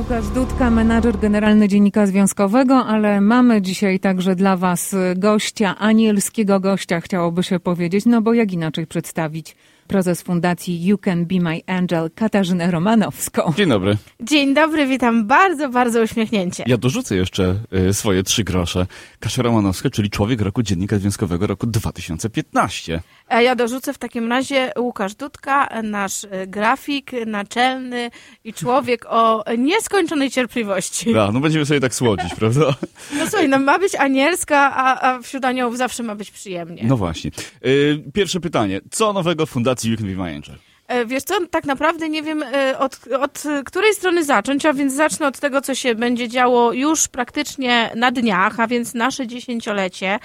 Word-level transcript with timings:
Łukasz 0.00 0.28
Dudka, 0.28 0.70
menadżer 0.70 1.18
generalny 1.18 1.68
Dziennika 1.68 2.06
Związkowego, 2.06 2.84
ale 2.86 3.20
mamy 3.20 3.62
dzisiaj 3.62 4.00
także 4.00 4.34
dla 4.36 4.56
Was 4.56 4.96
gościa, 5.16 5.78
anielskiego 5.78 6.60
gościa, 6.60 7.00
chciałoby 7.00 7.42
się 7.42 7.60
powiedzieć, 7.60 8.06
no 8.06 8.22
bo 8.22 8.34
jak 8.34 8.52
inaczej 8.52 8.86
przedstawić 8.86 9.56
prezes 9.90 10.22
fundacji 10.22 10.86
You 10.86 10.98
Can 10.98 11.26
Be 11.26 11.40
My 11.40 11.60
Angel, 11.66 12.10
Katarzynę 12.14 12.70
Romanowską. 12.70 13.52
Dzień 13.56 13.68
dobry. 13.68 13.96
Dzień 14.20 14.54
dobry, 14.54 14.86
witam 14.86 15.26
bardzo, 15.26 15.68
bardzo 15.68 16.02
uśmiechnięcie. 16.02 16.64
Ja 16.66 16.76
dorzucę 16.76 17.16
jeszcze 17.16 17.54
y, 17.88 17.94
swoje 17.94 18.22
trzy 18.22 18.44
grosze. 18.44 18.86
Kasia 19.20 19.42
Romanowska, 19.42 19.90
czyli 19.90 20.10
człowiek 20.10 20.40
roku 20.40 20.62
Dziennika 20.62 20.98
Związkowego 20.98 21.46
roku 21.46 21.66
2015. 21.66 23.00
A 23.28 23.42
ja 23.42 23.56
dorzucę 23.56 23.92
w 23.92 23.98
takim 23.98 24.28
razie 24.28 24.72
Łukasz 24.78 25.14
Dudka, 25.14 25.82
nasz 25.82 26.24
y, 26.24 26.28
grafik 26.46 27.10
naczelny 27.26 28.10
i 28.44 28.52
człowiek 28.52 29.06
o 29.08 29.44
nieskończonej 29.58 30.30
cierpliwości. 30.30 31.10
Ja, 31.10 31.32
no 31.32 31.40
będziemy 31.40 31.66
sobie 31.66 31.80
tak 31.80 31.94
słodzić, 31.94 32.34
prawda? 32.34 32.74
No 33.18 33.26
słuchaj, 33.26 33.48
no 33.48 33.58
ma 33.58 33.78
być 33.78 33.94
anielska, 33.94 34.76
a, 34.76 35.08
a 35.08 35.22
wśród 35.22 35.44
aniołów 35.44 35.78
zawsze 35.78 36.02
ma 36.02 36.14
być 36.14 36.30
przyjemnie. 36.30 36.82
No 36.84 36.96
właśnie. 36.96 37.30
Y, 37.66 38.04
pierwsze 38.14 38.40
pytanie. 38.40 38.80
Co 38.90 39.12
nowego 39.12 39.46
w 39.46 39.50
fundacji 39.50 39.79
My 39.84 40.34
Angel? 40.36 40.56
E, 40.88 41.06
Wiesz 41.06 41.22
co, 41.22 41.46
tak 41.50 41.64
naprawdę 41.64 42.08
nie 42.08 42.22
wiem 42.22 42.42
e, 42.42 42.78
od, 42.78 42.98
od 43.20 43.42
której 43.64 43.94
strony 43.94 44.24
zacząć, 44.24 44.66
a 44.66 44.72
więc 44.72 44.94
zacznę 44.94 45.26
od 45.26 45.38
tego, 45.40 45.60
co 45.60 45.74
się 45.74 45.94
będzie 45.94 46.28
działo 46.28 46.72
już 46.72 47.08
praktycznie 47.08 47.90
na 47.96 48.10
dniach, 48.10 48.60
a 48.60 48.66
więc 48.66 48.94
nasze 48.94 49.26
dziesięciolecie. 49.26 50.18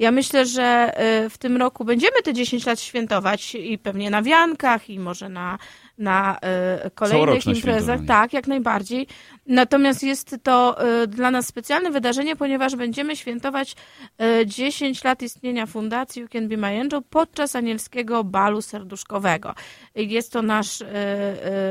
Ja 0.00 0.10
myślę, 0.10 0.46
że 0.46 0.62
e, 0.62 1.30
w 1.30 1.38
tym 1.38 1.56
roku 1.56 1.84
będziemy 1.84 2.22
te 2.22 2.32
10 2.34 2.66
lat 2.66 2.80
świętować 2.80 3.54
i 3.54 3.78
pewnie 3.78 4.10
na 4.10 4.22
wiankach 4.22 4.90
i 4.90 4.98
może 4.98 5.28
na, 5.28 5.58
na 6.00 6.38
e, 6.42 6.90
kolejnych 6.90 7.46
imprezach. 7.46 8.00
Tak, 8.06 8.32
jak 8.32 8.46
najbardziej. 8.46 9.06
Natomiast 9.46 10.02
jest 10.02 10.36
to 10.42 10.80
e, 11.02 11.06
dla 11.06 11.30
nas 11.30 11.46
specjalne 11.46 11.90
wydarzenie, 11.90 12.36
ponieważ 12.36 12.76
będziemy 12.76 13.16
świętować 13.16 13.76
e, 14.18 14.46
10 14.46 15.04
lat 15.04 15.22
istnienia 15.22 15.66
Fundacji 15.66 16.22
You 16.22 16.28
Can 16.28 16.48
Be 16.48 16.56
My 16.56 16.80
Angel 16.80 17.02
podczas 17.10 17.56
anielskiego 17.56 18.24
balu 18.24 18.62
serduszkowego. 18.62 19.54
Jest 19.94 20.32
to 20.32 20.42
nasz, 20.42 20.78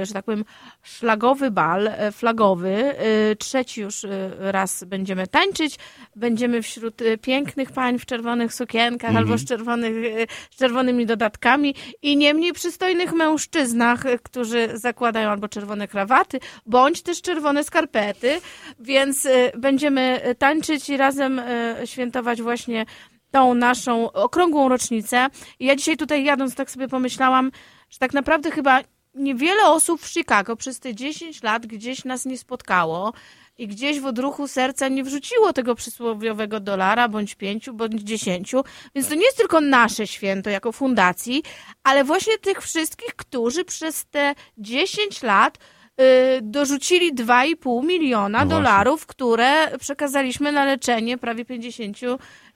że 0.04 0.14
tak 0.14 0.26
powiem, 0.26 0.46
szlagowy 0.84 1.52
bal, 1.52 1.90
flagowy. 2.12 2.96
Trzeci 3.40 3.82
już 3.82 4.06
raz 4.40 4.84
będziemy 4.84 5.28
tańczyć. 5.28 5.80
Będziemy 6.16 6.62
wśród 6.62 7.02
pięknych 7.22 7.72
pań 7.72 8.00
w 8.00 8.06
czerwonych 8.20 8.54
sukienkach 8.54 9.16
albo 9.16 9.38
z, 9.38 9.46
czerwonych, 9.46 9.94
e, 10.06 10.28
z 10.52 10.56
czerwonymi 10.56 11.06
dodatkami 11.06 11.76
i 12.02 12.18
nie 12.18 12.34
mniej 12.34 12.54
przystojnych 12.54 13.14
mężczyznach, 13.14 14.06
e, 14.06 14.20
którzy 14.20 14.70
zakładają 14.74 15.30
albo 15.30 15.48
czerwone 15.48 15.88
krawaty, 15.88 16.40
bądź 16.66 17.02
też 17.02 17.22
czerwone 17.22 17.64
skarpety, 17.64 18.42
więc 18.80 19.26
e, 19.26 19.52
będziemy 19.58 20.36
tańczyć 20.38 20.90
i 20.90 20.98
razem 20.98 21.42
świętować 21.86 22.42
właśnie 22.42 22.86
tą 23.32 23.54
naszą 23.54 24.12
okrągłą 24.12 24.70
rocznicę. 24.70 25.28
I 25.60 25.66
ja 25.66 25.76
dzisiaj 25.76 25.98
tutaj 25.98 26.24
jadąc 26.24 26.56
tak 26.56 26.72
sobie 26.72 26.88
pomyślałam, 26.88 27.52
że 27.90 28.00
tak 28.00 28.14
naprawdę 28.14 28.52
chyba 28.52 28.80
niewiele 29.16 29.66
osób 29.66 30.02
w 30.02 30.08
Chicago 30.08 30.56
przez 30.56 30.80
te 30.80 30.96
10 30.96 31.44
lat 31.44 31.66
gdzieś 31.66 32.06
nas 32.06 32.26
nie 32.26 32.38
spotkało 32.38 33.14
i 33.60 33.68
gdzieś 33.68 34.00
w 34.00 34.06
odruchu 34.06 34.48
serca 34.48 34.88
nie 34.88 35.04
wrzuciło 35.04 35.54
tego 35.54 35.76
przysłowiowego 35.76 36.60
dolara, 36.60 37.08
bądź 37.08 37.36
pięciu, 37.36 37.74
bądź 37.74 38.02
dziesięciu. 38.02 38.64
Więc 38.96 39.10
to 39.10 39.16
nie 39.16 39.26
jest 39.26 39.38
tylko 39.38 39.62
nasze 39.62 40.08
święto 40.08 40.50
jako 40.50 40.72
fundacji, 40.72 41.44
ale 41.84 42.04
właśnie 42.04 42.38
tych 42.38 42.62
wszystkich, 42.62 43.16
którzy 43.16 43.66
przez 43.66 44.06
te 44.06 44.36
10 44.58 45.24
lat 45.24 45.58
y, 45.58 46.04
dorzucili 46.42 47.14
2,5 47.14 47.86
miliona 47.86 48.46
No 48.46 48.50
dolarów, 48.50 49.06
które 49.06 49.78
przekazaliśmy 49.78 50.52
na 50.52 50.66
leczenie 50.66 51.18
prawie 51.18 51.46
50 51.46 51.98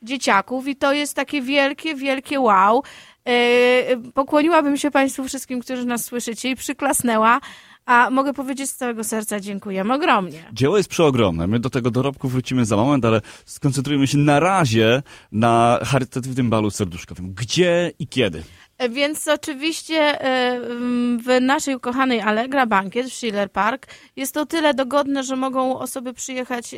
dzieciaków 0.01 0.67
i 0.67 0.75
to 0.75 0.93
jest 0.93 1.15
takie 1.15 1.41
wielkie, 1.41 1.95
wielkie 1.95 2.39
wow. 2.39 2.83
Y, 3.29 4.11
Pokłoniłabym 4.13 4.77
się 4.77 4.91
Państwu 4.91 5.23
wszystkim, 5.23 5.61
którzy 5.61 5.85
nas 5.85 6.05
słyszycie 6.05 6.49
i 6.49 6.55
przyklasnęła, 6.55 7.39
a 7.85 8.09
mogę 8.09 8.33
powiedzieć 8.33 8.69
z 8.69 8.75
całego 8.75 9.03
serca 9.03 9.39
dziękujemy 9.39 9.93
ogromnie. 9.93 10.43
Dzieło 10.53 10.77
jest 10.77 10.89
przeogromne. 10.89 11.47
My 11.47 11.59
do 11.59 11.69
tego 11.69 11.91
dorobku 11.91 12.29
wrócimy 12.29 12.65
za 12.65 12.75
moment, 12.75 13.05
ale 13.05 13.21
skoncentrujemy 13.45 14.07
się 14.07 14.17
na 14.17 14.39
razie 14.39 15.03
na 15.31 15.79
charytatywnym 15.83 16.49
balu 16.49 16.71
serduszkowym. 16.71 17.33
Gdzie 17.33 17.91
i 17.99 18.07
kiedy? 18.07 18.43
E, 18.77 18.89
Więc 18.89 19.27
oczywiście 19.27 20.21
e, 20.21 20.55
mm, 20.55 21.19
w 21.19 21.41
naszej 21.41 21.75
ukochanej 21.75 22.21
Allegra 22.21 22.65
Bankiet 22.65 23.07
w 23.07 23.13
Schiller 23.13 23.51
Park 23.51 23.87
jest 24.15 24.33
to 24.33 24.45
tyle 24.45 24.73
dogodne, 24.73 25.23
że 25.23 25.35
mogą 25.35 25.79
osoby 25.79 26.13
przyjechać 26.13 26.75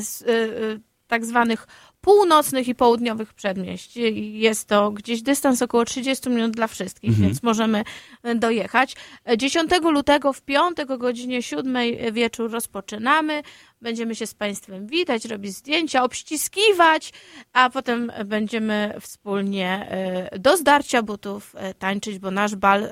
z 0.00 0.22
e, 0.22 0.88
tak 1.08 1.24
zwanych 1.24 1.66
północnych 2.08 2.68
i 2.68 2.74
południowych 2.74 3.34
przedmieść. 3.34 3.96
Jest 4.16 4.68
to 4.68 4.90
gdzieś 4.90 5.22
dystans 5.22 5.62
około 5.62 5.84
30 5.84 6.30
minut 6.30 6.52
dla 6.52 6.66
wszystkich, 6.66 7.14
więc 7.14 7.42
możemy 7.42 7.84
e, 8.22 8.34
dojechać. 8.34 8.94
E, 9.24 9.36
10 9.36 9.70
lutego 9.82 10.32
w 10.32 10.42
piątek 10.42 10.90
o 10.90 10.98
godzinie 10.98 11.42
7 11.42 11.76
wieczór 12.12 12.50
rozpoczynamy. 12.50 13.42
Będziemy 13.80 14.14
się 14.14 14.26
z 14.26 14.34
Państwem 14.34 14.86
witać, 14.86 15.24
robić 15.24 15.52
zdjęcia, 15.52 16.04
obściskiwać, 16.04 17.12
a 17.52 17.70
potem 17.70 18.12
będziemy 18.24 18.94
wspólnie 19.00 19.86
e, 19.90 20.38
do 20.38 20.56
zdarcia 20.56 21.02
butów 21.02 21.54
e, 21.56 21.74
tańczyć, 21.74 22.18
bo 22.18 22.30
nasz 22.30 22.56
bal, 22.56 22.88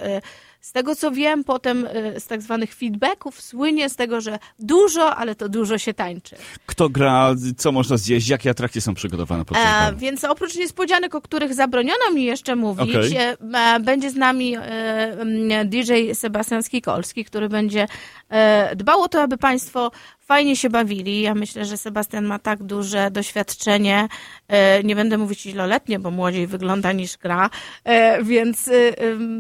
z 0.67 0.73
tego 0.73 0.97
co 0.97 1.11
wiem, 1.11 1.45
potem 1.45 1.89
e, 1.91 2.21
z 2.21 2.27
tak 2.27 2.43
zwanych 2.43 2.75
feedbacków 2.75 3.41
słynie 3.41 3.89
z 3.89 3.97
tego, 3.97 4.21
że 4.21 4.39
dużo, 4.59 5.17
ale 5.17 5.35
to 5.35 5.49
dużo 5.49 5.79
się 5.79 5.95
tańczy. 5.95 6.37
Kto 6.67 6.89
gra, 6.89 7.35
co 7.57 7.73
można 7.73 7.97
zjeść, 7.97 8.29
jakie 8.29 8.51
atrakcje 8.51 8.81
są 8.81 8.95
przygotowane 8.95 9.45
podczas 9.45 9.93
E, 9.93 9.97
więc 9.97 10.25
oprócz 10.25 10.57
niespodzianek, 10.57 11.15
o 11.15 11.21
których 11.21 11.55
zabroniono 11.55 12.11
mi 12.15 12.25
jeszcze 12.25 12.57
mówić, 12.57 12.97
Okej. 12.97 13.17
e, 13.17 13.37
e, 13.55 13.81
będzie 13.81 14.11
z 14.11 14.17
nami 14.17 14.57
e, 14.57 15.65
DJ 15.65 16.13
Sebastian 16.15 16.63
Skikolski, 16.63 17.25
który 17.25 17.49
będzie 17.49 17.87
e, 18.29 18.77
dbał 18.77 19.03
o 19.03 19.09
to, 19.09 19.23
aby 19.23 19.37
Państwo 19.37 19.91
fajnie 20.27 20.57
się 20.57 20.71
bawili. 20.71 21.21
Ja 21.21 21.35
myślę, 21.35 21.65
że 21.65 21.77
Sebastian 21.77 22.25
ma 22.25 22.39
tak 22.39 22.63
duże 22.63 23.11
doświadczenie, 23.11 24.09
e, 24.49 24.83
nie 24.85 24.97
będę 24.97 25.19
mówić 25.19 25.47
iloletnie, 25.47 25.99
bo 25.99 26.11
młodziej 26.11 26.47
wygląda 26.47 26.93
niż 26.93 27.17
gra, 27.17 27.51
e, 27.85 28.25
więc 28.25 28.71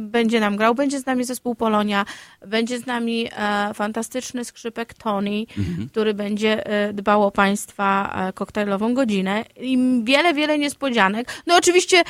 będzie 0.01 0.41
nam 0.41 0.57
grał. 0.57 0.75
Będzie 0.75 1.01
z 1.01 1.07
nami 1.07 1.16
zespół 1.25 1.55
Polonia, 1.55 2.05
będzie 2.47 2.79
z 2.79 2.87
nami 2.87 3.29
e, 3.37 3.75
fantastyczny 3.75 4.45
skrzypek 4.45 4.95
Tony, 4.95 5.47
który 5.91 6.15
będzie 6.15 6.67
e, 6.67 6.93
dbał 6.93 7.23
o 7.23 7.31
Państwa 7.31 8.15
e, 8.29 8.33
koktajlową 8.33 8.95
godzinę 8.95 9.45
i 9.57 9.79
wiele, 10.05 10.35
wiele 10.35 10.59
niespodzianek. 10.59 11.43
No 11.47 11.57
oczywiście 11.57 12.03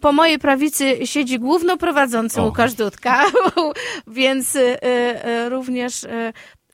po 0.00 0.12
mojej 0.12 0.38
prawicy 0.38 1.06
siedzi 1.06 1.38
główno 1.38 1.76
prowadzący 1.76 2.40
O. 2.40 2.44
Łukasz 2.44 2.74
Dudka, 2.74 3.24
więc 4.06 4.58
również 5.48 6.06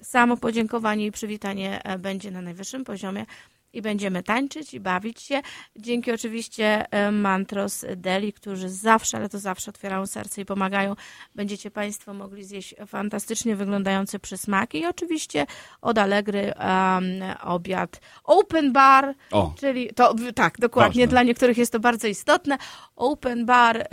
samo 0.02 0.36
podziękowanie 0.36 1.06
i 1.06 1.12
przywitanie 1.12 1.82
będzie 1.98 2.30
na 2.30 2.42
najwyższym 2.42 2.84
poziomie. 2.84 3.26
I 3.72 3.82
będziemy 3.82 4.22
tańczyć 4.22 4.74
i 4.74 4.80
bawić 4.80 5.22
się. 5.22 5.42
Dzięki 5.76 6.12
oczywiście 6.12 6.86
e, 6.90 7.10
Mantros 7.10 7.84
Deli, 7.96 8.32
którzy 8.32 8.68
zawsze, 8.68 9.16
ale 9.16 9.28
to 9.28 9.38
zawsze 9.38 9.70
otwierają 9.70 10.06
serce 10.06 10.40
i 10.40 10.44
pomagają. 10.44 10.96
Będziecie 11.34 11.70
Państwo 11.70 12.14
mogli 12.14 12.44
zjeść 12.44 12.74
fantastycznie 12.86 13.56
wyglądające 13.56 14.18
przysmaki 14.18 14.78
i 14.78 14.86
oczywiście 14.86 15.46
od 15.80 15.98
Allegry 15.98 16.54
em, 16.54 17.04
obiad 17.42 18.00
open 18.24 18.72
bar, 18.72 19.14
O. 19.30 19.54
czyli 19.60 19.90
to 19.94 20.14
tak, 20.34 20.58
dokładnie, 20.58 21.02
Ważne. 21.02 21.10
dla 21.10 21.22
niektórych 21.22 21.58
jest 21.58 21.72
to 21.72 21.80
bardzo 21.80 22.08
istotne. 22.08 22.58
Open 22.96 23.46
bar, 23.46 23.88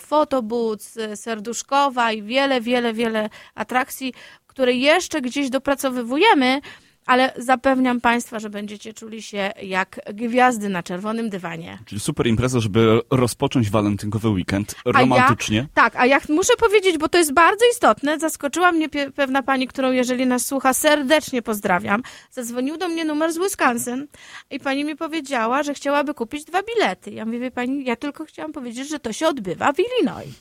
fotobooth, 0.00 0.84
serduszkowa 1.14 2.12
i 2.12 2.22
wiele, 2.22 2.60
wiele, 2.60 2.92
wiele 2.92 3.30
atrakcji, 3.54 4.14
które 4.46 4.72
jeszcze 4.72 5.20
gdzieś 5.20 5.50
dopracowywujemy, 5.50 6.60
ale 7.06 7.32
zapewniam 7.36 8.00
Państwa, 8.00 8.38
że 8.38 8.50
będziecie 8.50 8.94
czuli 8.94 9.22
się 9.22 9.52
jak 9.62 10.00
gwiazdy 10.14 10.68
na 10.68 10.82
czerwonym 10.82 11.30
dywanie. 11.30 11.78
Czyli 11.84 12.00
super 12.00 12.26
impreza, 12.26 12.60
żeby 12.60 13.00
rozpocząć 13.10 13.70
walentynkowy 13.70 14.28
weekend 14.28 14.74
romantycznie. 14.84 15.58
Ja, 15.58 15.66
tak, 15.74 15.96
a 15.96 16.06
ja 16.06 16.20
muszę 16.28 16.52
powiedzieć, 16.56 16.98
bo 16.98 17.08
to 17.08 17.18
jest 17.18 17.32
bardzo 17.32 17.64
istotne, 17.72 18.18
zaskoczyła 18.18 18.72
mnie 18.72 18.88
pewna 19.14 19.42
pani, 19.42 19.68
którą 19.68 19.92
jeżeli 19.92 20.26
nas 20.26 20.46
słucha, 20.46 20.74
serdecznie 20.74 21.42
pozdrawiam. 21.42 22.02
Zadzwonił 22.30 22.76
do 22.76 22.88
mnie 22.88 23.04
numer 23.04 23.32
z 23.32 23.38
Wisconsin 23.38 24.06
i 24.50 24.60
pani 24.60 24.84
mi 24.84 24.96
powiedziała, 24.96 25.62
że 25.62 25.74
chciałaby 25.74 26.14
kupić 26.14 26.44
dwa 26.44 26.62
bilety. 26.62 27.10
Ja 27.10 27.24
mówię, 27.24 27.50
pani, 27.50 27.84
ja 27.84 27.96
tylko 27.96 28.24
chciałam 28.24 28.52
powiedzieć, 28.52 28.88
że 28.88 28.98
to 28.98 29.12
się 29.12 29.28
odbywa 29.28 29.72
w 29.72 29.76
Illinois. 29.78 30.34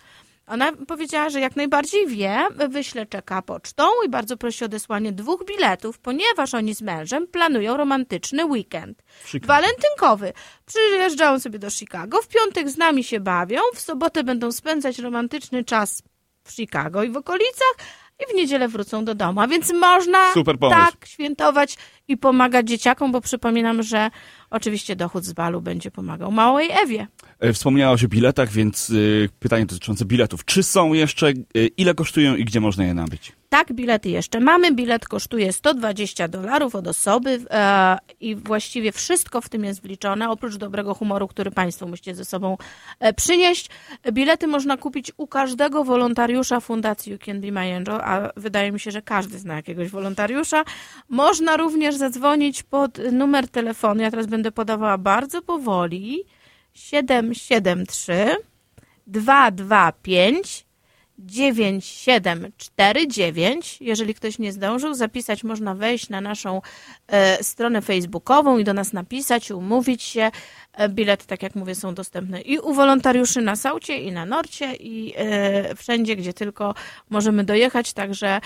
Ona 0.48 0.72
powiedziała, 0.88 1.30
że 1.30 1.40
jak 1.40 1.56
najbardziej 1.56 2.08
wie, 2.08 2.48
wyśle 2.70 3.06
czeka 3.06 3.42
pocztą 3.42 3.84
i 4.06 4.10
bardzo 4.10 4.38
prosi 4.38 4.64
o 4.64 4.66
odesłanie 4.66 5.12
dwóch 5.12 5.46
biletów, 5.46 6.00
ponieważ 6.00 6.54
oni 6.54 6.76
z 6.76 6.82
mężem 6.82 7.28
planują 7.28 7.78
romantyczny 7.78 8.46
weekend. 8.46 9.04
Chicago. 9.26 9.48
Walentynkowy. 9.54 10.34
Przyjeżdżają 10.66 11.40
sobie 11.40 11.60
do 11.60 11.70
Chicago, 11.70 12.22
w 12.22 12.28
piątek 12.28 12.70
z 12.70 12.78
nami 12.78 13.04
się 13.04 13.20
bawią, 13.20 13.60
w 13.76 13.80
sobotę 13.80 14.24
będą 14.24 14.52
spędzać 14.52 15.00
romantyczny 15.00 15.64
czas 15.64 16.04
w 16.44 16.52
Chicago 16.52 17.04
i 17.04 17.10
w 17.10 17.18
okolicach, 17.18 17.76
i 18.20 18.34
w 18.34 18.36
niedzielę 18.36 18.68
wrócą 18.68 19.06
do 19.06 19.16
domu. 19.16 19.42
A 19.42 19.48
więc 19.48 19.74
można 19.74 20.34
tak 20.70 21.06
świętować 21.06 21.78
i 22.08 22.18
pomagać 22.18 22.68
dzieciakom, 22.68 23.12
bo 23.12 23.22
przypominam, 23.22 23.84
że 23.84 24.10
oczywiście 24.56 24.96
dochód 24.96 25.26
z 25.26 25.34
balu 25.34 25.62
będzie 25.62 25.92
pomagał 25.92 26.32
małej 26.32 26.70
Ewie. 26.84 27.08
E, 27.40 27.54
Wspomniałaś 27.54 28.04
o 28.04 28.08
biletach, 28.08 28.52
więc 28.52 28.90
y, 28.90 29.30
pytanie 29.40 29.66
dotyczące 29.66 30.06
biletów. 30.06 30.46
Czy 30.46 30.64
są 30.64 30.94
jeszcze, 30.94 31.30
y, 31.30 31.68
ile 31.78 31.94
kosztują 31.94 32.36
i 32.36 32.46
gdzie 32.46 32.60
można 32.60 32.86
je 32.86 32.94
nabyć? 32.94 33.32
Tak, 33.56 33.74
bilety 33.74 34.10
jeszcze 34.10 34.40
mamy. 34.40 34.72
Bilet 34.72 35.08
kosztuje 35.08 35.54
120 35.54 36.28
dolarów 36.28 36.76
od 36.76 36.88
osoby 36.88 37.40
e, 37.50 37.98
i 38.20 38.36
właściwie 38.36 38.92
wszystko 38.92 39.42
w 39.42 39.50
tym 39.50 39.64
jest 39.64 39.82
wliczone, 39.82 40.30
oprócz 40.30 40.56
dobrego 40.56 40.94
humoru, 40.94 41.28
który 41.28 41.52
Państwo 41.52 41.88
musicie 41.88 42.16
ze 42.16 42.26
sobą 42.26 42.58
e, 43.00 43.14
przynieść. 43.14 43.70
Bilety 44.12 44.48
można 44.48 44.78
kupić 44.78 45.12
u 45.18 45.28
każdego 45.28 45.84
wolontariusza 45.84 46.60
Fundacji 46.60 47.12
You 47.12 47.18
Can 47.26 47.42
Be 47.42 47.52
My 47.52 47.76
Angel, 47.76 48.02
a 48.02 48.30
wydaje 48.38 48.72
mi 48.72 48.80
się, 48.80 48.92
że 48.92 49.02
każdy 49.02 49.40
zna 49.40 49.56
jakiegoś 49.56 49.90
wolontariusza. 49.90 50.64
Można 51.10 51.58
również 51.58 51.96
zadzwonić 51.96 52.64
pod 52.64 52.98
numer 53.12 53.48
telefonu, 53.48 54.02
ja 54.02 54.12
teraz 54.12 54.28
będę 54.28 54.52
podawała 54.52 54.98
bardzo 54.98 55.42
powoli, 55.42 56.24
773 56.74 58.36
225 59.08 60.66
9749. 61.18 63.78
Jeżeli 63.82 64.16
ktoś 64.16 64.40
nie 64.40 64.52
zdążył 64.52 64.94
zapisać, 64.94 65.44
można 65.44 65.76
wejść 65.76 66.10
na 66.10 66.22
naszą 66.22 66.62
e, 67.08 67.44
stronę 67.44 67.82
facebookową 67.82 68.58
i 68.58 68.64
do 68.64 68.74
nas 68.74 68.94
napisać, 68.94 69.52
umówić 69.52 70.04
się. 70.04 70.32
E, 70.74 70.90
bilety, 70.90 71.28
tak 71.28 71.44
jak 71.44 71.56
mówię, 71.56 71.76
są 71.76 71.94
dostępne 71.94 72.42
i 72.42 72.60
u 72.60 72.74
wolontariuszy 72.74 73.42
na 73.42 73.56
Saucie, 73.56 73.98
i 73.98 74.12
na 74.12 74.26
Norcie, 74.26 74.76
i 74.76 75.14
e, 75.18 75.76
wszędzie, 75.76 76.16
gdzie 76.16 76.34
tylko 76.34 76.74
możemy 77.10 77.44
dojechać. 77.44 77.94
Także 77.94 78.42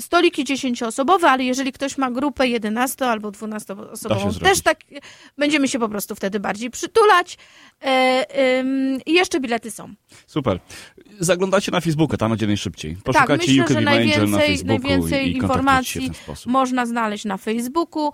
stoliki 0.00 0.44
10-osobowe, 0.44 1.26
ale 1.26 1.44
jeżeli 1.44 1.72
ktoś 1.72 1.98
ma 1.98 2.10
grupę 2.10 2.48
11 2.48 3.06
albo 3.06 3.30
12-osobową, 3.30 3.96
zrobić. 3.96 4.38
też 4.38 4.60
tak 4.60 4.78
będziemy 5.38 5.68
się 5.68 5.78
po 5.78 5.88
prostu 5.88 6.14
wtedy 6.14 6.40
bardziej 6.40 6.70
przytulać. 6.70 7.38
E, 7.82 8.24
I 9.06 9.12
jeszcze 9.12 9.40
bilety 9.40 9.70
są. 9.70 9.94
Super. 10.26 10.58
Zaglądacie 11.20 11.72
na 11.72 11.80
Facebooka, 11.80 12.16
tam 12.16 12.30
będzie 12.30 12.46
najszybciej. 12.46 12.96
Poszukacie 13.04 13.28
tak, 13.28 13.38
myślę, 13.38 13.54
że 13.54 13.78
Angel 13.78 13.84
na 13.84 13.90
najwięcej, 13.90 14.48
Facebooku 14.48 14.88
najwięcej 14.88 15.28
i, 15.28 15.32
i 15.32 15.36
informacji 15.36 16.10
można 16.46 16.86
znaleźć 16.86 17.24
na 17.24 17.36
Facebooku. 17.36 18.12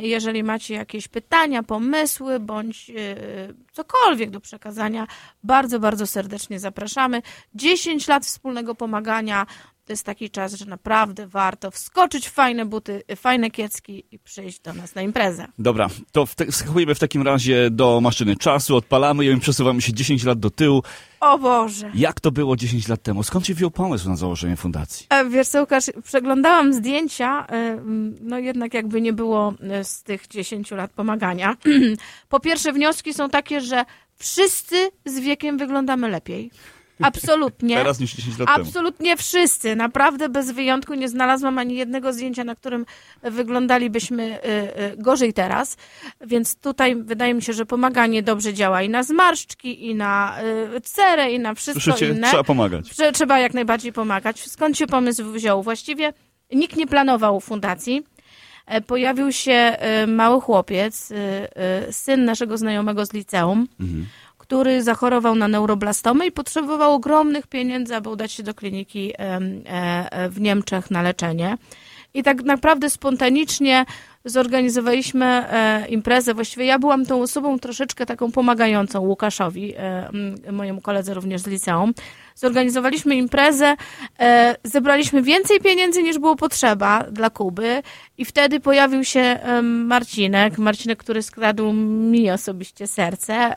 Jeżeli 0.00 0.44
macie 0.44 0.74
jakieś 0.74 1.08
pytania, 1.08 1.62
pomysły 1.62 2.40
bądź 2.40 2.90
e, 2.90 2.94
cokolwiek 3.72 4.30
do 4.30 4.40
przekazania, 4.40 5.06
bardzo, 5.42 5.80
bardzo 5.80 6.06
serdecznie 6.06 6.60
zapraszamy. 6.60 7.22
10 7.54 8.08
lat 8.08 8.26
wspólnego 8.26 8.74
pomagania. 8.74 9.46
To 9.84 9.92
jest 9.92 10.04
taki 10.04 10.30
czas, 10.30 10.54
że 10.54 10.64
naprawdę 10.66 11.26
warto 11.26 11.70
wskoczyć 11.70 12.28
w 12.28 12.32
fajne 12.32 12.66
buty, 12.66 13.02
fajne 13.16 13.50
kiecki 13.50 14.04
i 14.12 14.18
przyjść 14.18 14.60
do 14.60 14.72
nas 14.72 14.94
na 14.94 15.02
imprezę. 15.02 15.46
Dobra, 15.58 15.88
to 16.12 16.26
w 16.26 16.34
te, 16.34 16.52
skakujemy 16.52 16.94
w 16.94 16.98
takim 16.98 17.22
razie 17.22 17.70
do 17.70 18.00
maszyny 18.00 18.36
czasu, 18.36 18.76
odpalamy 18.76 19.24
ją 19.24 19.36
i 19.36 19.40
przesuwamy 19.40 19.82
się 19.82 19.92
10 19.92 20.24
lat 20.24 20.38
do 20.38 20.50
tyłu. 20.50 20.82
O 21.20 21.38
Boże! 21.38 21.90
Jak 21.94 22.20
to 22.20 22.30
było 22.30 22.56
10 22.56 22.88
lat 22.88 23.02
temu? 23.02 23.22
Skąd 23.22 23.46
się 23.46 23.54
wziął 23.54 23.70
pomysł 23.70 24.08
na 24.08 24.16
założenie 24.16 24.56
fundacji? 24.56 25.06
E, 25.10 25.24
Wiesz 25.24 25.48
co, 25.48 25.60
Łukasz, 25.60 25.84
przeglądałam 26.04 26.74
zdjęcia, 26.74 27.46
e, 27.46 27.78
no 28.20 28.38
jednak 28.38 28.74
jakby 28.74 29.00
nie 29.00 29.12
było 29.12 29.54
e, 29.60 29.84
z 29.84 30.02
tych 30.02 30.28
10 30.28 30.70
lat 30.70 30.90
pomagania. 30.90 31.56
Po 32.28 32.40
pierwsze, 32.40 32.72
wnioski 32.72 33.14
są 33.14 33.30
takie, 33.30 33.60
że 33.60 33.84
wszyscy 34.16 34.90
z 35.04 35.20
wiekiem 35.20 35.58
wyglądamy 35.58 36.08
lepiej. 36.08 36.50
Absolutnie. 37.02 37.76
Teraz 37.76 38.00
niż 38.00 38.14
10 38.14 38.38
lat 38.38 38.48
temu. 38.54 38.66
Absolutnie 38.66 39.16
wszyscy, 39.16 39.76
naprawdę 39.76 40.28
bez 40.28 40.50
wyjątku 40.50 40.94
nie 40.94 41.08
znalazłam 41.08 41.58
ani 41.58 41.74
jednego 41.74 42.12
zdjęcia, 42.12 42.44
na 42.44 42.54
którym 42.54 42.86
wyglądalibyśmy 43.22 44.22
y, 44.22 44.48
y, 44.92 44.96
gorzej 44.96 45.32
teraz, 45.32 45.76
więc 46.26 46.56
tutaj 46.56 46.96
wydaje 46.96 47.34
mi 47.34 47.42
się, 47.42 47.52
że 47.52 47.66
pomaganie 47.66 48.22
dobrze 48.22 48.54
działa 48.54 48.82
i 48.82 48.88
na 48.88 49.02
zmarszczki, 49.02 49.86
i 49.86 49.94
na 49.94 50.36
y, 50.76 50.80
cerę, 50.80 51.32
i 51.32 51.38
na 51.38 51.54
wszystko 51.54 51.82
Słyszycie? 51.82 52.08
inne. 52.08 52.28
Trzeba 52.28 52.44
pomagać. 52.44 52.90
Trzeba 53.12 53.38
jak 53.38 53.54
najbardziej 53.54 53.92
pomagać. 53.92 54.50
Skąd 54.50 54.78
się 54.78 54.86
pomysł 54.86 55.32
wziął? 55.32 55.62
Właściwie 55.62 56.12
nikt 56.52 56.76
nie 56.76 56.86
planował 56.86 57.40
fundacji. 57.40 58.02
E, 58.66 58.80
Pojawił 58.80 59.32
się 59.32 59.76
mały 60.06 60.40
chłopiec, 60.40 61.12
syn 61.90 62.24
naszego 62.24 62.58
znajomego 62.58 63.06
z 63.06 63.12
liceum, 63.12 63.66
który 64.44 64.82
zachorował 64.82 65.34
na 65.34 65.48
neuroblastomę 65.48 66.26
i 66.26 66.32
potrzebował 66.32 66.94
ogromnych 66.94 67.46
pieniędzy, 67.46 67.96
aby 67.96 68.08
udać 68.08 68.32
się 68.32 68.42
do 68.42 68.54
kliniki 68.54 69.12
e, 69.12 69.40
e, 69.66 70.28
w 70.28 70.40
Niemczech 70.40 70.90
na 70.90 71.02
leczenie. 71.02 71.56
I 72.14 72.22
tak 72.22 72.42
naprawdę 72.42 72.90
spontanicznie 72.90 73.84
zorganizowaliśmy 74.24 75.26
e, 75.26 75.86
imprezę. 75.88 76.34
Właściwie 76.34 76.64
ja 76.64 76.78
byłam 76.78 77.06
tą 77.06 77.22
osobą 77.22 77.58
troszeczkę 77.58 78.06
taką 78.06 78.32
pomagającą 78.32 79.00
Łukaszowi, 79.00 79.74
mojemu 80.52 80.80
koledze 80.80 81.14
również 81.14 81.40
z 81.40 81.46
liceum. 81.46 81.94
Zorganizowaliśmy 82.34 83.16
imprezę, 83.16 83.76
zebraliśmy 84.64 85.22
więcej 85.22 85.60
pieniędzy 85.60 86.02
niż 86.02 86.18
było 86.18 86.36
potrzeba 86.36 87.04
dla 87.12 87.30
Kuby 87.30 87.82
i 88.18 88.24
wtedy 88.24 88.60
pojawił 88.60 89.04
się 89.04 89.38
Marcinek, 89.62 90.58
Marcinek, 90.58 90.98
który 90.98 91.22
skradł 91.22 91.72
mi 91.72 92.30
osobiście 92.30 92.86
serce, 92.86 93.54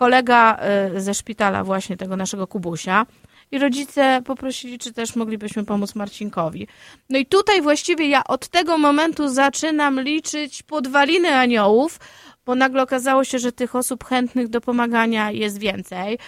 kolega 0.00 0.56
e, 0.56 1.00
ze 1.00 1.14
szpitala 1.14 1.64
właśnie 1.64 1.96
tego 1.96 2.16
naszego 2.16 2.46
Kubusia. 2.46 3.06
I 3.52 3.58
rodzice 3.58 4.22
poprosili, 4.24 4.78
czy 4.78 4.92
też 4.92 5.16
moglibyśmy 5.16 5.64
pomóc 5.64 5.94
Marcinkowi. 5.94 6.68
No 7.10 7.18
i 7.18 7.26
tutaj 7.26 7.62
właściwie 7.62 8.08
ja 8.08 8.24
od 8.24 8.48
tego 8.48 8.78
momentu 8.78 9.28
zaczynam 9.28 10.00
liczyć 10.00 10.62
podwaliny 10.62 11.28
aniołów, 11.28 12.00
bo 12.46 12.54
nagle 12.54 12.82
okazało 12.82 13.24
się, 13.24 13.38
że 13.38 13.52
tych 13.52 13.76
osób 13.76 14.04
chętnych 14.04 14.48
do 14.48 14.60
pomagania 14.60 15.30
jest 15.30 15.58
więcej. 15.58 16.18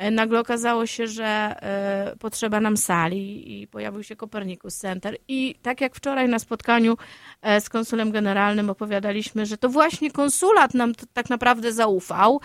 E, 0.00 0.10
Nagle 0.10 0.40
okazało 0.40 0.86
się, 0.86 1.06
że 1.06 1.26
e, 1.26 2.16
potrzeba 2.18 2.60
nam 2.60 2.76
sali 2.76 3.62
i 3.62 3.66
pojawił 3.66 4.02
się 4.02 4.16
Copernicus 4.16 4.76
Center. 4.76 5.16
I 5.28 5.54
tak 5.62 5.80
jak 5.80 5.94
wczoraj 5.94 6.28
na 6.28 6.38
spotkaniu 6.38 6.96
e, 7.42 7.60
z 7.60 7.68
konsulem 7.68 8.10
generalnym 8.10 8.70
opowiadaliśmy, 8.70 9.46
że 9.46 9.56
to 9.56 9.68
właśnie 9.68 10.10
konsulat 10.10 10.74
nam 10.74 10.92
tak 11.12 11.30
naprawdę 11.30 11.72
zaufał, 11.72 12.40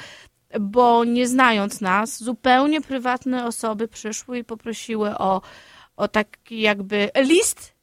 bo 0.59 1.03
nie 1.05 1.27
znając 1.27 1.81
nas, 1.81 2.23
zupełnie 2.23 2.81
prywatne 2.81 3.45
osoby 3.45 3.87
przyszły 3.87 4.37
i 4.37 4.43
poprosiły 4.43 5.17
o, 5.17 5.41
o 5.97 6.07
taki 6.07 6.61
jakby 6.61 7.09
list 7.17 7.73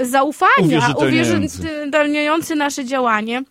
y, 0.00 0.06
zaufania, 0.06 0.94
Uwierzytelniający. 0.96 2.54
nasze 2.56 2.84
działanie. 2.84 3.42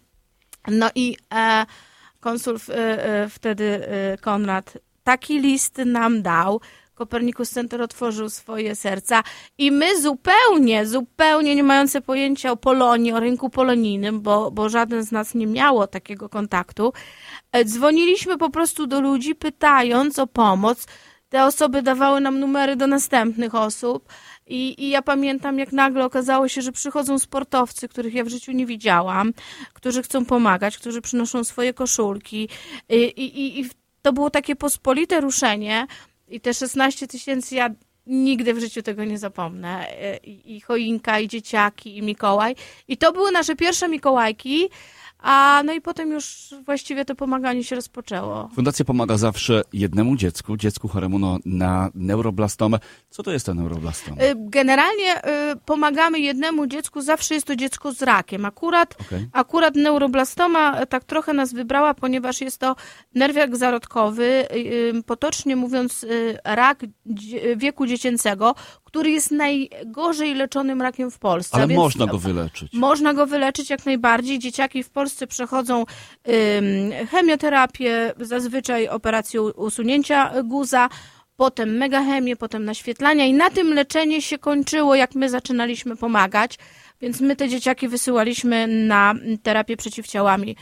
No 0.68 0.90
i 0.96 1.18
e, 1.34 1.66
konsul 2.20 2.58
e, 2.70 2.74
e, 3.06 3.30
wtedy 3.30 3.88
e, 3.88 4.18
Konrad 4.18 4.78
taki 5.04 5.40
list 5.40 5.78
nam 5.78 6.22
dał. 6.22 6.62
Kopernikus 6.96 7.50
Center 7.50 7.82
otworzył 7.82 8.30
swoje 8.30 8.76
serca 8.76 9.24
i 9.58 9.72
my 9.72 10.02
zupełnie, 10.02 10.86
zupełnie 10.86 11.56
nie 11.56 11.64
mające 11.64 12.02
pojęcia 12.02 12.52
o 12.52 12.58
Polonii, 12.58 13.12
o 13.12 13.20
rynku 13.20 13.50
polonijnym, 13.50 14.22
bo, 14.22 14.52
bo 14.52 14.70
żaden 14.70 15.04
z 15.04 15.12
nas 15.12 15.36
nie 15.36 15.48
miało 15.48 15.88
takiego 15.88 16.30
kontaktu, 16.30 16.94
e, 17.52 17.66
dzwoniliśmy 17.66 18.38
po 18.38 18.50
prostu 18.50 18.88
do 18.88 19.02
ludzi, 19.02 19.36
pytając 19.36 20.20
o 20.20 20.28
pomoc. 20.28 20.88
Te 21.30 21.46
osoby 21.46 21.82
dawały 21.82 22.22
nam 22.22 22.40
numery 22.40 22.76
do 22.76 22.88
następnych 22.88 23.56
osób. 23.56 24.10
I, 24.48 24.84
I 24.84 24.90
ja 24.90 25.02
pamiętam, 25.02 25.60
jak 25.60 25.72
nagle 25.72 26.06
okazało 26.06 26.48
się, 26.48 26.62
że 26.62 26.72
przychodzą 26.72 27.20
sportowcy, 27.20 27.88
których 27.88 28.14
ja 28.14 28.24
w 28.24 28.30
życiu 28.30 28.52
nie 28.52 28.66
widziałam, 28.66 29.34
którzy 29.74 30.04
chcą 30.04 30.26
pomagać, 30.26 30.78
którzy 30.78 31.02
przynoszą 31.02 31.44
swoje 31.44 31.74
koszulki. 31.74 32.50
I, 32.90 32.96
i, 32.96 33.60
i 33.60 33.70
to 34.02 34.14
było 34.14 34.30
takie 34.30 34.56
pospolite 34.56 35.22
ruszenie. 35.22 35.88
I 36.28 36.42
te 36.42 36.54
16 36.54 37.08
tysięcy, 37.08 37.56
ja 37.56 37.70
nigdy 38.08 38.54
w 38.54 38.60
życiu 38.60 38.82
tego 38.82 39.06
nie 39.06 39.18
zapomnę. 39.18 39.90
E, 39.90 40.18
I, 40.18 40.56
I 40.56 40.62
choinka, 40.62 41.20
i 41.20 41.28
dzieciaki, 41.28 41.98
i 41.98 42.02
Mikołaj. 42.02 42.56
I 42.88 42.98
to 42.98 43.14
były 43.14 43.32
nasze 43.32 43.56
pierwsze 43.56 43.90
Mikołajki. 43.90 44.70
A 45.26 45.62
no 45.66 45.74
i 45.74 45.82
potem 45.82 46.12
już 46.12 46.56
właściwie 46.66 47.06
to 47.06 47.16
pomaganie 47.16 47.64
się 47.64 47.76
rozpoczęło. 47.76 48.50
Fundacja 48.56 48.86
pomaga 48.86 49.18
zawsze 49.18 49.62
jednemu 49.74 50.16
dziecku, 50.16 50.58
dziecku 50.58 50.88
choremu 50.88 51.20
no, 51.20 51.38
na 51.46 51.90
neuroblastomę. 51.96 52.80
Co 53.10 53.24
to 53.24 53.32
jest 53.32 53.46
ta 53.46 53.54
neuroblastoma? 53.54 54.22
Y, 54.22 54.36
Generalnie 54.38 55.18
y, 55.18 55.22
pomagamy 55.66 56.20
jednemu 56.20 56.68
dziecku, 56.68 57.02
zawsze 57.02 57.34
jest 57.34 57.48
to 57.48 57.56
dziecko 57.56 57.92
z 57.94 58.02
rakiem. 58.02 58.46
Akurat, 58.46 58.96
Okej. 59.02 59.28
akurat 59.34 59.76
neuroblastoma 59.76 60.82
y, 60.82 60.88
tak 60.88 61.04
trochę 61.04 61.34
nas 61.34 61.54
wybrała, 61.54 61.94
ponieważ 61.94 62.42
jest 62.42 62.58
to 62.58 62.76
nerwiak 63.16 63.58
zarodkowy, 63.58 64.48
y, 64.56 65.04
potocznie 65.06 65.56
mówiąc 65.56 66.06
rak 66.44 66.86
wieku 67.56 67.88
dziecięcego, 67.88 68.56
który 68.96 69.12
jest 69.12 69.32
najgorzej 69.32 70.36
leczonym 70.36 70.82
rakiem 70.82 71.12
w 71.12 71.20
Polsce. 71.20 71.58
Ale 71.58 71.68
można 71.68 72.06
go 72.06 72.18
wyleczyć. 72.18 72.74
Można 72.74 73.14
go 73.14 73.28
wyleczyć 73.28 73.70
jak 73.70 73.86
najbardziej. 73.86 74.40
Dzieciaki 74.40 74.84
w 74.84 74.90
Polsce 74.90 75.28
przechodzą 75.28 75.80
ym, 75.80 77.08
chemioterapię, 77.08 78.14
zazwyczaj 78.20 78.88
operację 78.88 79.42
usunięcia 79.42 80.44
guza 80.44 80.90
potem 81.38 81.78
megachemię, 81.78 82.36
potem 82.36 82.66
naświetlania 82.66 83.26
i 83.26 83.34
na 83.34 83.50
tym 83.50 83.74
leczenie 83.74 84.22
się 84.22 84.38
kończyło, 84.38 84.96
jak 84.96 85.16
my 85.16 85.30
zaczynaliśmy 85.30 85.96
pomagać, 85.96 86.58
więc 87.02 87.22
my 87.22 87.36
te 87.36 87.50
dzieciaki 87.50 87.88
wysyłaliśmy 87.88 88.68
na 88.68 89.14
terapię 89.44 89.78
przeciwciałami, 89.78 90.56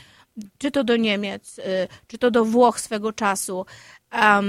czy 0.58 0.70
to 0.70 0.84
do 0.84 0.96
Niemiec, 0.96 1.58
y, 1.58 1.62
czy 2.06 2.18
to 2.18 2.30
do 2.30 2.44
Włoch 2.44 2.80
swego 2.80 3.12
czasu. 3.12 3.66
Um, 4.22 4.46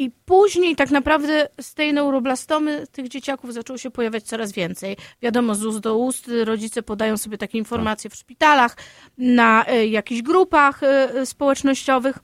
i 0.00 0.10
później 0.10 0.76
tak 0.76 0.90
naprawdę 0.90 1.48
z 1.60 1.74
tej 1.74 1.92
neuroblastomy 1.92 2.86
tych 2.92 3.08
dzieciaków 3.08 3.54
zaczęło 3.54 3.78
się 3.78 3.90
pojawiać 3.90 4.24
coraz 4.24 4.52
więcej. 4.52 4.96
Wiadomo, 5.22 5.54
z 5.54 5.64
ust 5.64 5.78
do 5.78 5.96
ust 5.98 6.30
rodzice 6.44 6.82
podają 6.82 7.16
sobie 7.16 7.38
takie 7.38 7.58
informacje 7.58 8.10
w 8.10 8.14
szpitalach, 8.14 8.76
na 9.18 9.64
y, 9.72 9.86
jakichś 9.86 10.22
grupach 10.22 10.80
y, 10.82 11.26
społecznościowych. 11.26 12.18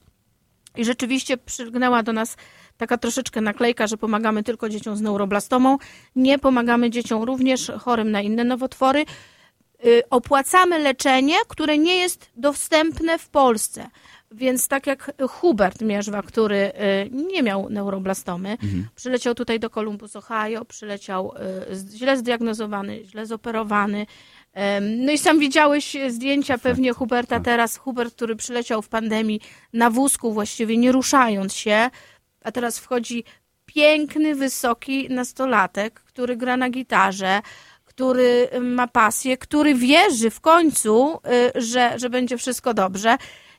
I 0.76 0.84
rzeczywiście 0.84 1.36
przylgnęła 1.36 2.02
do 2.02 2.12
nas 2.12 2.36
taka 2.76 2.98
troszeczkę 2.98 3.40
naklejka, 3.40 3.86
że 3.86 3.96
pomagamy 3.96 4.42
tylko 4.42 4.68
dzieciom 4.68 4.96
z 4.96 5.00
neuroblastomą. 5.00 5.78
Nie 6.16 6.38
pomagamy 6.38 6.90
dzieciom 6.90 7.22
również 7.22 7.72
chorym 7.80 8.10
na 8.10 8.20
inne 8.20 8.44
nowotwory. 8.44 9.04
Opłacamy 10.10 10.78
leczenie, 10.78 11.36
które 11.48 11.78
nie 11.78 11.96
jest 11.96 12.30
dostępne 12.36 13.18
w 13.18 13.28
Polsce. 13.28 13.86
Więc 14.36 14.68
tak 14.68 14.86
jak 14.86 15.12
Hubert 15.30 15.80
Mierzwa, 15.80 16.22
który 16.22 16.56
y, 16.56 16.72
nie 17.10 17.42
miał 17.42 17.70
neuroblastomy, 17.70 18.50
mhm. 18.50 18.88
przyleciał 18.94 19.34
tutaj 19.34 19.60
do 19.60 19.70
Columbus, 19.70 20.16
Ohio, 20.16 20.64
przyleciał 20.64 21.32
y, 21.72 21.96
źle 21.96 22.16
zdiagnozowany, 22.16 23.04
źle 23.04 23.26
zoperowany. 23.26 24.06
No 24.80 25.12
i 25.12 25.18
sam 25.18 25.38
widziałeś 25.38 25.96
zdjęcia 26.08 26.58
pewnie 26.58 26.92
Huberta 26.92 27.40
teraz. 27.40 27.76
Hubert, 27.76 28.14
który 28.14 28.36
przyleciał 28.36 28.82
w 28.82 28.88
pandemii 28.88 29.40
na 29.72 29.90
wózku 29.90 30.32
właściwie, 30.32 30.76
nie 30.76 30.92
ruszając 30.92 31.54
się, 31.54 31.90
a 32.44 32.52
teraz 32.52 32.78
wchodzi 32.78 33.24
piękny, 33.66 34.34
wysoki 34.34 35.08
nastolatek, 35.10 36.00
który 36.00 36.36
gra 36.36 36.56
na 36.56 36.70
gitarze, 36.70 37.40
który 37.84 38.48
ma 38.60 38.86
pasję, 38.86 39.36
który 39.36 39.74
wierzy 39.74 40.30
w 40.30 40.40
końcu, 40.40 41.18
y, 41.56 41.62
że, 41.62 41.98
że 41.98 42.10
będzie 42.10 42.36
wszystko 42.36 42.74
dobrze 42.74 43.16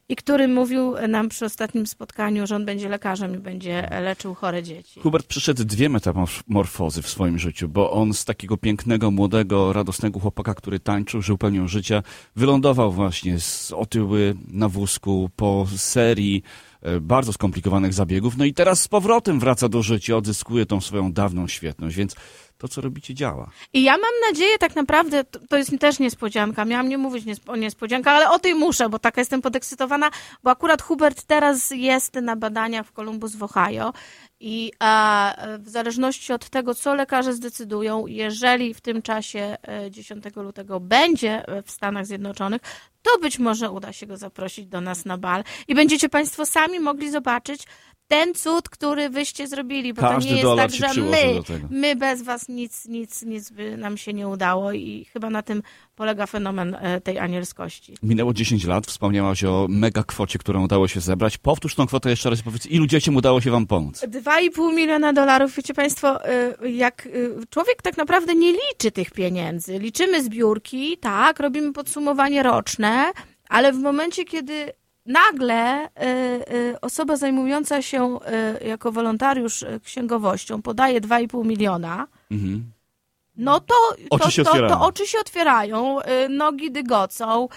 i 0.09 0.15
który 0.15 0.47
mówił 0.47 0.95
nam 1.07 1.29
przy 1.29 1.45
ostatnim 1.45 1.87
spotkaniu, 1.87 2.47
że 2.47 2.55
on 2.55 2.65
będzie 2.65 2.89
lekarzem 2.89 3.35
i 3.35 3.37
będzie 3.37 3.89
leczył 4.01 4.33
chore 4.35 4.63
dzieci. 4.63 4.99
Hubert 4.99 5.27
przeszedł 5.27 5.63
dwie 5.63 5.89
metamorfozy 5.89 7.01
w 7.01 7.09
swoim 7.09 7.39
życiu, 7.39 7.69
bo 7.69 7.91
on 7.91 8.13
z 8.13 8.25
takiego 8.25 8.57
pięknego, 8.57 9.11
młodego, 9.11 9.73
radosnego 9.73 10.19
chłopaka, 10.19 10.53
który 10.53 10.79
tańczył, 10.79 11.21
żył 11.21 11.37
pełnią 11.37 11.67
życia, 11.67 12.03
wylądował 12.35 12.91
właśnie 12.91 13.39
z 13.39 13.71
otyły 13.71 14.35
na 14.47 14.69
wózku 14.69 15.29
po 15.35 15.67
serii 15.77 16.43
e, 16.81 16.99
bardzo 16.99 17.33
skomplikowanych 17.33 17.93
zabiegów, 17.93 18.37
no 18.37 18.45
i 18.45 18.53
teraz 18.53 18.81
z 18.81 18.87
powrotem 18.87 19.39
wraca 19.39 19.69
do 19.69 19.83
życia, 19.83 20.17
odzyskuje 20.17 20.65
tą 20.65 20.81
swoją 20.81 21.13
dawną 21.13 21.47
świetność, 21.47 21.95
więc 21.95 22.15
to, 22.57 22.67
co 22.67 22.81
robicie, 22.81 23.13
działa. 23.13 23.49
I 23.73 23.83
ja 23.83 23.91
mam 23.91 24.31
nadzieję, 24.31 24.57
tak 24.57 24.75
naprawdę, 24.75 25.23
to, 25.23 25.39
to 25.49 25.57
jest 25.57 25.71
też 25.79 25.99
niespodzianka. 25.99 26.65
Miałam 26.65 26.89
nie 26.89 26.97
mówić 26.97 27.39
o 27.47 27.55
niespodziankach, 27.55 28.15
ale 28.15 28.29
o 28.29 28.39
tej 28.39 28.55
muszę, 28.55 28.89
bo 28.89 28.99
taka 28.99 29.21
jestem 29.21 29.41
podekscytowana, 29.41 30.11
bo 30.43 30.51
akurat 30.51 30.81
Hubert 30.81 31.23
teraz 31.23 31.71
jest 31.71 32.13
na 32.15 32.35
badaniach 32.35 32.87
w 32.87 32.91
Columbus 32.91 33.35
w 33.35 33.43
Ohio 33.43 33.93
i 34.39 34.71
e, 34.83 35.57
w 35.59 35.69
zależności 35.69 36.33
od 36.33 36.49
tego, 36.49 36.75
co 36.75 36.95
lekarze 36.95 37.33
zdecydują, 37.33 38.07
jeżeli 38.07 38.73
w 38.73 38.81
tym 38.81 39.01
czasie 39.01 39.57
10 39.89 40.25
e, 40.25 40.41
lutego 40.41 40.79
będzie 40.79 41.43
w 41.65 41.71
Stanach 41.71 42.05
Zjednoczonych, 42.05 42.61
to 43.01 43.19
być 43.19 43.39
może 43.39 43.71
uda 43.71 43.93
się 43.93 44.05
go 44.05 44.17
zaprosić 44.17 44.67
do 44.67 44.81
nas 44.81 45.05
na 45.05 45.17
bal 45.17 45.43
i 45.67 45.75
będziecie 45.75 46.09
Państwo 46.09 46.45
sami 46.45 46.79
mogli 46.79 47.11
zobaczyć, 47.11 47.63
ten 48.07 48.33
cud, 48.33 48.69
który 48.69 49.09
wyście 49.09 49.47
zrobili, 49.47 49.93
bo 49.93 50.01
Każdy 50.01 50.29
to 50.29 50.35
nie 50.35 50.41
jest 50.41 50.55
tak, 50.55 50.93
że 50.93 51.01
my, 51.01 51.41
my 51.69 51.95
bez 51.95 52.21
was 52.21 52.49
nic, 52.49 52.85
nic, 52.85 53.23
nic 53.23 53.51
by 53.51 53.77
nam 53.77 53.97
się 53.97 54.13
nie 54.13 54.27
udało 54.27 54.71
i 54.71 55.05
chyba 55.13 55.29
na 55.29 55.41
tym 55.41 55.63
polega 55.95 56.25
fenomen 56.25 56.75
e, 56.75 57.01
tej 57.01 57.19
anielskości. 57.19 57.93
Minęło 58.03 58.33
10 58.33 58.65
lat, 58.65 58.87
wspomniałaś 58.87 59.43
o 59.43 59.65
mega 59.69 60.03
kwocie, 60.03 60.39
którą 60.39 60.63
udało 60.63 60.87
się 60.87 60.99
zebrać. 60.99 61.37
Powtórz 61.37 61.75
tą 61.75 61.87
kwotę 61.87 62.09
jeszcze 62.09 62.29
raz 62.29 62.39
i 62.39 62.43
powiedz, 62.43 62.65
ilu 62.65 62.87
dzieciom 62.87 63.15
udało 63.15 63.41
się 63.41 63.51
wam 63.51 63.67
pomóc? 63.67 64.01
2,5 64.01 64.75
miliona 64.75 65.13
dolarów. 65.13 65.55
Wiecie 65.55 65.73
państwo, 65.73 66.25
e, 66.25 66.69
jak 66.69 67.07
e, 67.07 67.09
człowiek 67.49 67.81
tak 67.81 67.97
naprawdę 67.97 68.35
nie 68.35 68.51
liczy 68.51 68.91
tych 68.91 69.11
pieniędzy. 69.11 69.79
Liczymy 69.79 70.23
zbiórki, 70.23 70.97
tak, 70.97 71.39
robimy 71.39 71.73
podsumowanie 71.73 72.43
roczne, 72.43 73.11
ale 73.49 73.73
w 73.73 73.79
momencie, 73.79 74.25
kiedy 74.25 74.73
nagle 75.07 75.85
y, 75.85 75.89
y, 76.53 76.81
osoba 76.81 77.17
zajmująca 77.17 77.81
się 77.81 78.19
y, 78.61 78.67
jako 78.67 78.91
wolontariusz 78.91 79.65
księgowością 79.83 80.61
podaje 80.61 81.01
2,5 81.01 81.45
miliona, 81.45 82.07
mhm. 82.31 82.71
no 83.35 83.59
to, 83.59 83.75
oczy 84.09 84.43
to, 84.43 84.51
to, 84.53 84.67
to, 84.67 84.81
oczy 84.81 85.07
się 85.07 85.19
otwierają, 85.19 85.97
nogi 86.29 86.71
dygocą. 86.71 87.47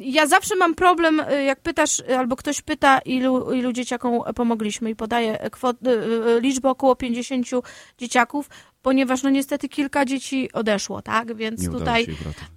Ja 0.00 0.26
zawsze 0.26 0.56
mam 0.56 0.74
problem, 0.74 1.22
jak 1.46 1.60
pytasz, 1.60 2.02
albo 2.18 2.36
ktoś 2.36 2.62
pyta, 2.62 2.98
ilu, 2.98 3.52
ilu 3.52 3.72
dzieciakom 3.72 4.20
pomogliśmy 4.34 4.90
i 4.90 4.96
podaje 4.96 5.50
kwot, 5.50 5.76
liczbę 6.40 6.70
około 6.70 6.96
50 6.96 7.46
dzieciaków, 7.98 8.48
ponieważ 8.82 9.22
no 9.22 9.30
niestety 9.30 9.68
kilka 9.68 10.04
dzieci 10.04 10.52
odeszło, 10.52 11.02
tak? 11.02 11.36
Więc 11.36 11.70
tutaj 11.70 12.06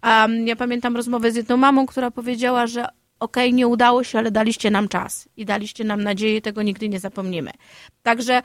um, 0.03 0.47
ja 0.47 0.55
pamiętam 0.55 0.95
rozmowę 0.95 1.31
z 1.31 1.35
jedną 1.35 1.57
mamą, 1.57 1.85
która 1.85 2.11
powiedziała, 2.11 2.67
że 2.67 2.87
okej, 3.19 3.49
okay, 3.49 3.53
nie 3.53 3.67
udało 3.67 4.03
się, 4.03 4.19
ale 4.19 4.31
daliście 4.31 4.71
nam 4.71 4.87
czas 4.87 5.29
i 5.37 5.45
daliście 5.45 5.83
nam 5.83 6.03
nadzieję, 6.03 6.41
tego 6.41 6.63
nigdy 6.63 6.89
nie 6.89 6.99
zapomnimy. 6.99 7.51
Także 8.03 8.41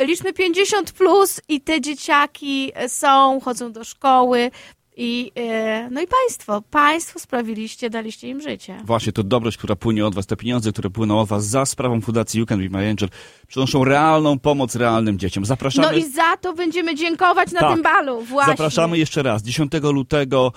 y, 0.00 0.06
liczmy 0.06 0.32
50 0.32 0.92
plus 0.92 1.40
i 1.48 1.60
te 1.60 1.80
dzieciaki 1.80 2.72
są, 2.88 3.40
chodzą 3.40 3.72
do 3.72 3.84
szkoły, 3.84 4.50
i, 4.96 5.32
e, 5.34 5.90
no 5.90 6.00
i 6.00 6.06
państwo, 6.06 6.62
państwo 6.70 7.18
sprawiliście, 7.18 7.90
daliście 7.90 8.28
im 8.28 8.40
życie. 8.40 8.80
Właśnie, 8.84 9.12
to 9.12 9.22
dobroć, 9.22 9.56
która 9.56 9.76
płynie 9.76 10.06
od 10.06 10.14
was, 10.14 10.26
te 10.26 10.36
pieniądze, 10.36 10.72
które 10.72 10.90
płyną 10.90 11.20
od 11.20 11.28
was 11.28 11.46
za 11.46 11.66
sprawą 11.66 12.00
Fundacji 12.00 12.40
You 12.40 12.46
Can 12.46 12.58
Be 12.58 12.68
My 12.68 12.90
Angel, 12.90 13.08
przynoszą 13.46 13.84
realną 13.84 14.38
pomoc 14.38 14.76
realnym 14.76 15.18
dzieciom. 15.18 15.44
Zapraszamy. 15.44 15.88
No 15.88 15.94
i 15.94 16.12
za 16.12 16.36
to 16.36 16.54
będziemy 16.54 16.94
dziękować 16.94 17.52
na 17.52 17.60
tak. 17.60 17.74
tym 17.74 17.82
balu, 17.82 18.22
właśnie. 18.22 18.52
Zapraszamy 18.52 18.98
jeszcze 18.98 19.22
raz, 19.22 19.42
10 19.42 19.72
lutego 19.92 20.52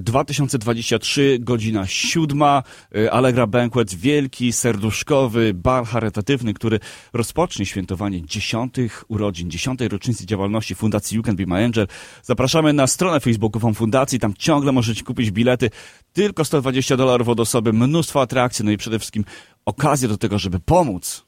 2023, 0.00 1.22
e, 1.22 1.38
godzina 1.38 1.86
siódma, 1.86 2.62
e, 2.94 3.12
Allegra 3.12 3.46
Banquet, 3.46 3.94
wielki, 3.94 4.52
serduszkowy 4.52 5.54
bal 5.54 5.84
charytatywny, 5.84 6.54
który 6.54 6.80
rozpocznie 7.12 7.66
świętowanie 7.66 8.26
dziesiątych 8.26 9.04
urodzin, 9.08 9.50
dziesiątej 9.50 9.88
rocznicy 9.88 10.26
działalności 10.26 10.74
Fundacji 10.74 11.16
You 11.16 11.22
Can 11.22 11.36
Be 11.36 11.46
My 11.46 11.64
Angel. 11.64 11.86
Zapraszamy 12.22 12.72
na 12.72 12.86
stronę 12.86 13.20
facebookową 13.20 13.72
fundacji, 13.82 14.18
tam 14.18 14.34
ciągle 14.34 14.72
możecie 14.72 15.02
kupić 15.02 15.30
bilety, 15.30 15.70
tylko 16.12 16.44
120 16.44 16.96
dolarów 16.96 17.28
od 17.28 17.40
osoby, 17.40 17.72
mnóstwo 17.72 18.20
atrakcji, 18.20 18.64
no 18.64 18.70
i 18.70 18.76
przede 18.76 18.98
wszystkim 18.98 19.24
okazja 19.66 20.08
do 20.08 20.16
tego, 20.16 20.38
żeby 20.38 20.60
pomóc. 20.60 21.24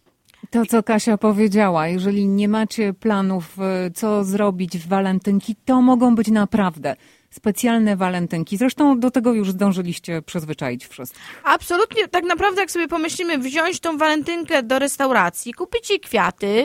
To, 0.50 0.66
co 0.66 0.82
Kasia 0.82 1.18
powiedziała, 1.18 1.88
jeżeli 1.88 2.28
nie 2.28 2.49
macie 2.49 2.92
planów, 2.92 3.56
e, 3.58 3.90
co 3.90 4.25
zrobić 4.25 4.78
w 4.78 4.88
walentynki, 4.88 5.56
to 5.64 5.82
mogą 5.82 6.14
być 6.14 6.28
naprawdę 6.28 6.96
specjalne 7.30 7.96
walentynki. 7.96 8.56
Zresztą 8.56 9.00
do 9.00 9.11
tego 9.11 9.32
już 9.32 9.50
zdążyliście 9.50 10.23
przyzwyczaić 10.23 10.87
wszystkich. 10.87 11.40
Absolutnie, 11.44 12.08
tak 12.08 12.25
naprawdę 12.25 12.61
jak 12.61 12.70
sobie 12.70 12.88
pomyślimy, 12.88 13.38
wziąć 13.38 13.80
tą 13.80 13.99
walentynkę 13.99 14.62
do 14.62 14.78
restauracji, 14.78 15.54
kupić 15.54 15.90
jej 15.90 16.00
kwiaty, 16.00 16.64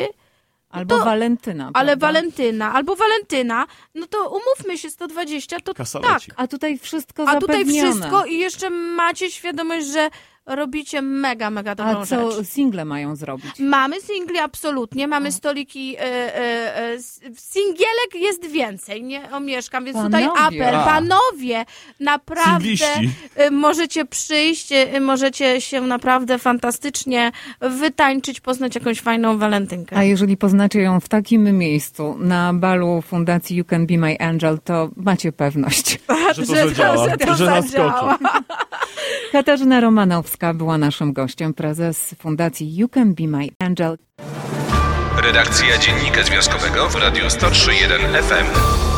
Albo 0.69 0.97
to, 0.97 1.05
Walentyna. 1.05 1.69
Ale 1.73 1.97
prawda? 1.97 2.07
Walentyna, 2.07 2.73
albo 2.73 2.95
Walentyna, 2.95 3.67
no 3.95 4.07
to 4.07 4.29
umówmy 4.29 4.77
się, 4.77 4.89
120 4.89 5.59
to 5.59 5.73
tak. 6.01 6.21
A 6.35 6.47
tutaj 6.47 6.77
wszystko 6.77 7.25
A 7.27 7.39
tutaj 7.39 7.65
wszystko 7.65 8.25
i 8.25 8.37
jeszcze 8.37 8.69
macie 8.69 9.31
świadomość, 9.31 9.87
że 9.87 10.09
robicie 10.55 11.01
mega, 11.01 11.49
mega 11.49 11.75
dobrą 11.75 12.01
A 12.01 12.05
co 12.05 12.31
rzecz. 12.31 12.47
single 12.47 12.85
mają 12.85 13.15
zrobić? 13.15 13.51
Mamy 13.59 14.01
singli, 14.01 14.37
absolutnie. 14.37 15.07
Mamy 15.07 15.31
stoliki. 15.31 15.95
E, 15.97 16.01
e, 16.01 16.93
e, 16.93 16.97
singielek 17.35 18.15
jest 18.15 18.45
więcej, 18.45 19.03
nie 19.03 19.31
omieszkam, 19.31 19.85
więc 19.85 19.97
panowie. 19.97 20.27
tutaj 20.27 20.47
apel. 20.47 20.75
A. 20.75 20.85
Panowie, 20.85 21.65
naprawdę 21.99 22.59
Singliści. 22.59 23.09
Możecie 23.51 24.05
przyjść, 24.05 24.69
możecie 25.01 25.61
się 25.61 25.81
naprawdę 25.81 26.39
fantastycznie 26.39 27.31
wytańczyć, 27.61 28.41
poznać 28.41 28.75
jakąś 28.75 29.01
fajną 29.01 29.37
walentynkę. 29.37 29.97
A 29.97 30.03
jeżeli 30.03 30.37
poznacie 30.37 30.81
ją 30.81 30.99
w 30.99 31.09
takim 31.09 31.57
miejscu, 31.57 32.15
na 32.19 32.53
balu 32.53 33.01
Fundacji 33.01 33.55
You 33.57 33.65
Can 33.65 33.87
Be 33.87 33.97
My 33.97 34.19
Angel, 34.19 34.59
to 34.63 34.89
macie 34.95 35.31
pewność. 35.31 35.99
że 36.35 36.45
to, 36.45 36.55
że, 36.55 36.67
zadziała, 36.69 37.05
że 37.09 37.17
to, 37.17 37.35
że 37.35 37.45
zadziała. 37.45 38.17
Katarzyna 39.31 39.79
Romanowska 39.79 40.38
była 40.53 40.77
naszym 40.77 41.13
gościem, 41.13 41.53
prezes 41.53 42.15
Fundacji 42.19 42.75
You 42.75 42.89
Can 42.89 43.13
Be 43.15 43.27
My 43.27 43.47
Angel. 43.59 43.97
Redakcja 45.23 45.77
Dziennika 45.77 46.23
Związkowego 46.23 46.89
w 46.89 46.95
Radiu 46.95 47.23
103.1 47.23 48.21
FM. 48.23 48.88